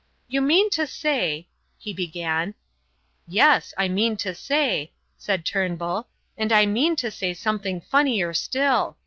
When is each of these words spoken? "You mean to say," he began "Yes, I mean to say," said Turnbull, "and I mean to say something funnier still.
"You 0.27 0.41
mean 0.41 0.71
to 0.71 0.87
say," 0.87 1.47
he 1.77 1.93
began 1.93 2.55
"Yes, 3.27 3.71
I 3.77 3.87
mean 3.87 4.17
to 4.17 4.33
say," 4.33 4.93
said 5.15 5.45
Turnbull, 5.45 6.07
"and 6.35 6.51
I 6.51 6.65
mean 6.65 6.95
to 6.95 7.11
say 7.11 7.35
something 7.35 7.81
funnier 7.81 8.33
still. 8.33 8.97